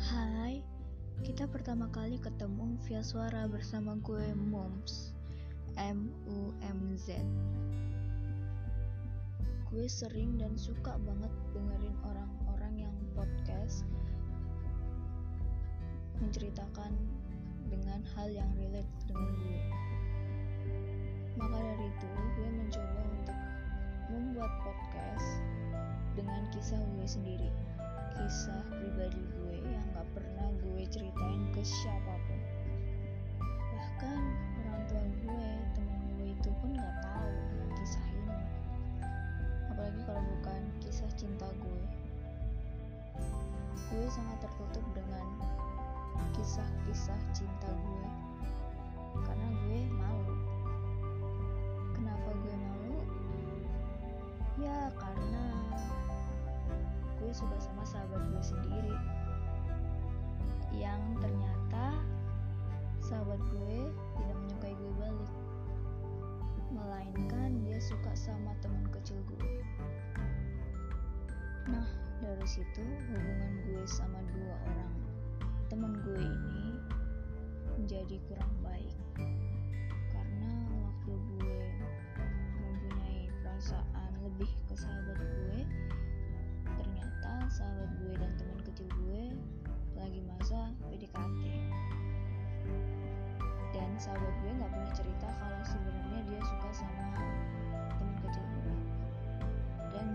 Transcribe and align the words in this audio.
Hai, 0.00 0.64
kita 1.20 1.44
pertama 1.44 1.84
kali 1.92 2.16
ketemu 2.16 2.80
via 2.88 3.04
suara 3.04 3.44
bersama 3.44 3.92
gue 4.00 4.32
Moms 4.32 5.12
M 5.76 6.08
U 6.32 6.56
M 6.64 6.96
Z. 6.96 7.20
Gue 9.68 9.84
sering 9.84 10.40
dan 10.40 10.56
suka 10.56 10.96
banget 11.04 11.28
dengerin 11.52 11.96
orang-orang 12.08 12.88
yang 12.88 12.96
podcast 13.12 13.84
menceritakan 16.24 16.96
dengan 17.68 18.00
hal 18.16 18.32
yang 18.32 18.48
relate 18.56 18.88
dengan 19.04 19.28
gue. 19.44 19.60
Kisah 26.54 26.78
gue 26.78 27.06
sendiri. 27.06 27.50
Kisah 28.16 28.62
pribadi 28.70 29.20
gue 29.34 29.56
yang 29.66 29.84
gak 29.92 30.08
pernah 30.14 30.48
gue 30.62 30.82
ceritain 30.88 31.42
ke 31.52 31.62
siapa 31.66 32.14
pun. 32.26 32.40
Bahkan 33.74 34.20
orang 34.62 34.82
tua 34.88 35.04
gue 35.04 35.48
temen 35.74 36.00
gue 36.16 36.28
itu 36.32 36.50
pun 36.62 36.70
gak 36.74 36.96
tahu 37.02 37.34
kisah 37.76 38.06
ini. 38.14 38.38
Apalagi 39.72 40.00
kalau 40.06 40.22
bukan 40.22 40.60
kisah 40.80 41.10
cinta 41.18 41.48
gue. 41.60 41.82
Gue 43.90 44.06
sangat 44.10 44.38
tertutup 44.42 44.84
dengan 44.94 45.26
kisah-kisah 46.34 47.20
cinta 47.34 47.70
gue. 47.70 48.08
Karena 49.24 49.48
gue 49.66 49.80
malu. 49.94 50.36
Kenapa 51.96 52.30
gue 52.32 52.54
malu? 52.54 52.98
Ya 54.56 54.88
karena 54.96 55.45
gue 57.16 57.32
suka 57.32 57.56
sama 57.56 57.82
sahabat 57.88 58.22
gue 58.28 58.42
sendiri. 58.44 58.96
Yang 60.76 61.02
ternyata 61.24 61.96
sahabat 63.00 63.40
gue 63.48 63.88
tidak 64.20 64.36
menyukai 64.36 64.74
gue 64.76 64.92
balik. 65.00 65.32
Melainkan 66.72 67.62
dia 67.64 67.78
suka 67.80 68.12
sama 68.12 68.52
teman 68.60 68.84
kecil 68.92 69.16
gue. 69.30 69.52
Nah 71.72 71.88
dari 72.20 72.46
situ 72.48 72.84
hubungan 73.12 73.52
gue 73.68 73.82
sama 73.84 74.20
dua 74.32 74.54
orang 74.72 74.94
teman 75.66 75.92
gue 76.04 76.20
ini 76.20 76.78
menjadi 77.76 78.16
kurang 78.28 78.54
baik. 78.64 78.96
Karena 80.12 80.52
waktu 80.84 81.12
gue 81.12 81.60
mempunyai 82.60 83.28
perasaan 83.44 84.12
lebih 84.24 84.48
ke 84.68 84.74
sahabat 84.78 85.18
gue 85.20 85.35
sahabat 87.56 87.88
gue 88.04 88.12
dan 88.20 88.28
teman 88.36 88.60
kecil 88.68 88.84
gue 89.00 89.32
lagi 89.96 90.20
masa 90.28 90.68
PDKT 90.92 91.40
dan 93.72 93.88
sahabat 93.96 94.34
gue 94.44 94.52
nggak 94.60 94.68
pernah 94.68 94.92
cerita 94.92 95.28
kalau 95.40 95.60
sebenarnya 95.64 96.20
dia 96.28 96.40
suka 96.44 96.68
sama 96.84 97.16
teman 97.96 98.16
kecil 98.28 98.44
gue. 98.60 98.76
Dan 99.88 100.06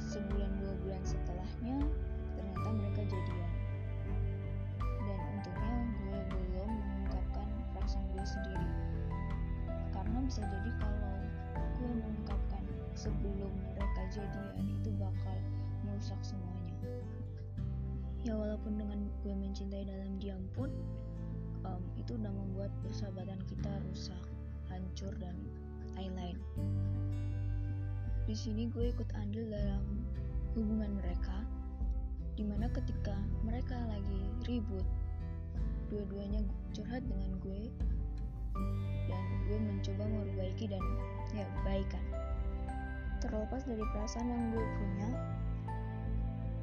sebulan 0.00 0.48
dua 0.56 0.72
bulan 0.80 1.02
setelahnya 1.04 1.76
ternyata 2.32 2.68
mereka 2.72 3.02
jadian. 3.12 3.52
Dan 4.80 5.20
untungnya 5.36 5.76
gue 6.00 6.18
belum 6.32 6.70
mengungkapkan 6.80 7.48
perasaan 7.76 8.08
gue 8.16 8.24
sendiri. 8.24 8.68
Karena 9.92 10.18
bisa 10.24 10.40
jadi 10.48 10.70
kalau 10.80 11.12
gue 11.76 11.88
mengungkapkan 11.92 12.64
sebelum 12.96 13.52
mereka 13.68 14.00
jadian 14.08 14.64
itu 14.80 14.95
merusak 15.96 16.20
semuanya. 16.20 16.76
Ya 18.20 18.36
walaupun 18.36 18.76
dengan 18.76 19.08
gue 19.24 19.32
mencintai 19.32 19.88
dalam 19.88 20.20
diam 20.20 20.44
pun 20.52 20.68
um, 21.64 21.80
itu 21.96 22.20
udah 22.20 22.28
membuat 22.28 22.68
persahabatan 22.84 23.40
kita 23.48 23.72
rusak 23.88 24.20
hancur 24.68 25.08
dan 25.16 25.40
lain-lain. 25.96 26.36
Di 28.28 28.36
sini 28.36 28.68
gue 28.68 28.92
ikut 28.92 29.08
andil 29.16 29.48
dalam 29.48 30.04
hubungan 30.52 31.00
mereka 31.00 31.40
di 32.36 32.44
mana 32.44 32.68
ketika 32.76 33.16
mereka 33.40 33.80
lagi 33.88 34.20
ribut 34.44 34.84
dua-duanya 35.88 36.44
curhat 36.76 37.00
dengan 37.08 37.40
gue 37.40 37.72
dan 39.08 39.24
gue 39.48 39.56
mencoba 39.64 40.04
memperbaiki 40.04 40.68
dan 40.68 40.84
ya 41.32 41.48
baikan 41.64 42.04
terlepas 43.24 43.64
dari 43.64 43.80
perasaan 43.96 44.28
yang 44.28 44.44
gue 44.52 44.66
punya 44.76 45.08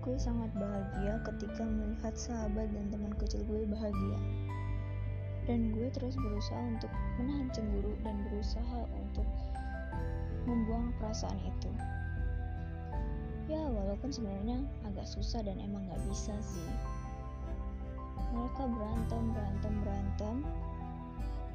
gue 0.03 0.19
sangat 0.19 0.51
bahagia 0.59 1.15
ketika 1.23 1.63
melihat 1.63 2.11
sahabat 2.19 2.67
dan 2.75 2.91
teman 2.91 3.15
kecil 3.15 3.39
gue 3.47 3.63
bahagia. 3.63 4.19
Dan 5.47 5.71
gue 5.71 5.87
terus 5.95 6.19
berusaha 6.19 6.59
untuk 6.59 6.91
menahan 7.15 7.47
cemburu 7.55 7.95
dan 8.03 8.19
berusaha 8.27 8.79
untuk 8.99 9.23
membuang 10.43 10.91
perasaan 10.99 11.39
itu. 11.39 11.71
Ya 13.47 13.63
walaupun 13.63 14.11
sebenarnya 14.11 14.59
agak 14.83 15.07
susah 15.07 15.39
dan 15.39 15.55
emang 15.63 15.87
gak 15.87 16.03
bisa 16.11 16.35
sih. 16.43 16.71
Mereka 18.35 18.63
berantem 18.75 19.23
berantem 19.31 19.73
berantem. 19.87 20.35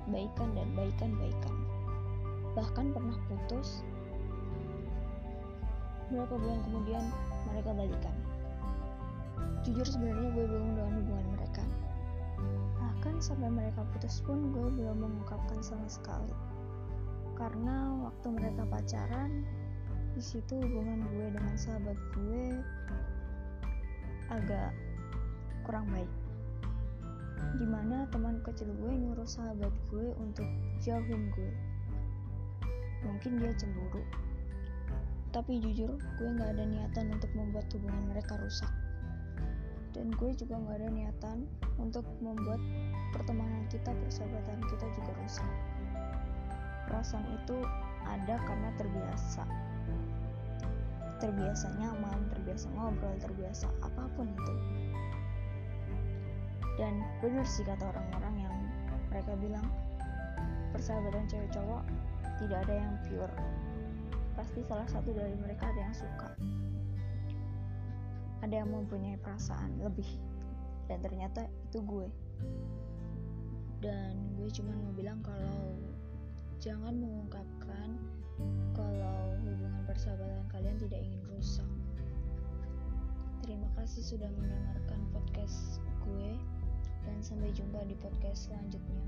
Baikan 0.08 0.56
dan 0.56 0.68
baikan 0.72 1.12
baikan. 1.20 1.56
Bahkan 2.56 2.96
pernah 2.96 3.16
putus. 3.28 3.84
Berapa 6.08 6.32
bulan 6.32 6.64
kemudian 6.64 7.04
mereka 7.52 7.76
balikan 7.76 8.16
jujur 9.66 9.86
sebenarnya 9.86 10.28
gue 10.34 10.44
belum 10.46 10.66
dengan 10.78 10.92
hubungan 11.02 11.26
mereka. 11.34 11.64
Bahkan 12.78 13.14
sampai 13.18 13.50
mereka 13.50 13.82
putus 13.90 14.22
pun 14.22 14.54
gue 14.54 14.68
belum 14.70 15.02
mengungkapkan 15.02 15.58
sama 15.62 15.86
sekali. 15.90 16.34
Karena 17.34 18.06
waktu 18.06 18.26
mereka 18.34 18.62
pacaran 18.66 19.42
di 20.14 20.22
situ 20.22 20.58
hubungan 20.58 21.06
gue 21.14 21.26
dengan 21.30 21.54
sahabat 21.58 21.98
gue 22.14 22.44
agak 24.30 24.70
kurang 25.66 25.86
baik. 25.90 26.10
Di 27.58 27.66
mana 27.66 28.06
teman 28.10 28.42
kecil 28.42 28.70
gue 28.78 28.92
nyuruh 28.94 29.26
sahabat 29.26 29.70
gue 29.90 30.14
untuk 30.18 30.46
jauhin 30.82 31.30
gue. 31.34 31.52
Mungkin 33.06 33.38
dia 33.38 33.54
cemburu. 33.54 34.02
Tapi 35.30 35.62
jujur 35.62 35.98
gue 35.98 36.28
gak 36.34 36.50
ada 36.56 36.64
niatan 36.66 37.14
untuk 37.14 37.30
membuat 37.36 37.70
hubungan 37.70 38.10
mereka 38.10 38.34
rusak 38.42 38.87
dan 39.98 40.14
gue 40.14 40.30
juga 40.38 40.54
gak 40.62 40.78
ada 40.78 40.88
niatan 40.94 41.38
untuk 41.82 42.06
membuat 42.22 42.62
pertemanan 43.10 43.66
kita 43.66 43.90
persahabatan 43.90 44.62
kita 44.70 44.86
juga 44.94 45.10
rusak. 45.18 45.52
Perasaan 46.86 47.26
itu 47.34 47.58
ada 48.06 48.38
karena 48.46 48.70
terbiasa. 48.78 49.42
Terbiasa 51.18 51.66
nyaman 51.82 52.30
terbiasa 52.30 52.70
ngobrol 52.78 53.18
terbiasa 53.18 53.66
apa 53.82 54.06
pun 54.14 54.30
itu. 54.30 54.54
Dan 56.78 57.02
bener 57.18 57.42
sih 57.42 57.66
kata 57.66 57.90
orang-orang 57.90 58.46
yang 58.46 58.54
mereka 59.10 59.34
bilang 59.34 59.66
persahabatan 60.70 61.26
cewek 61.26 61.50
cowok 61.50 61.82
tidak 62.38 62.62
ada 62.70 62.74
yang 62.86 62.94
pure. 63.10 63.34
Pasti 64.38 64.62
salah 64.62 64.86
satu 64.86 65.10
dari 65.10 65.34
mereka 65.42 65.66
ada 65.66 65.90
yang 65.90 65.96
suka 65.98 66.38
ada 68.42 68.54
yang 68.54 68.70
mempunyai 68.70 69.18
perasaan 69.18 69.78
lebih. 69.82 70.08
Dan 70.86 71.02
ternyata 71.04 71.46
itu 71.68 71.82
gue. 71.84 72.08
Dan 73.78 74.34
gue 74.38 74.48
cuma 74.50 74.72
mau 74.74 74.92
bilang 74.94 75.22
kalau 75.22 75.78
jangan 76.58 76.94
mengungkapkan 76.98 77.94
kalau 78.74 79.34
hubungan 79.42 79.82
persahabatan 79.86 80.42
kalian 80.50 80.76
tidak 80.78 81.00
ingin 81.02 81.22
rusak. 81.30 81.70
Terima 83.42 83.70
kasih 83.78 84.02
sudah 84.02 84.30
mendengarkan 84.34 85.00
podcast 85.14 85.82
gue 86.02 86.34
dan 87.06 87.18
sampai 87.22 87.54
jumpa 87.54 87.80
di 87.86 87.96
podcast 87.96 88.50
selanjutnya 88.50 89.02